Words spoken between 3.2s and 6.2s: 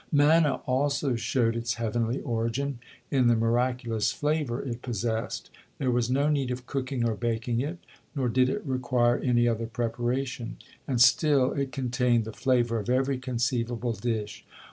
the miraculous flavor it possessed. There was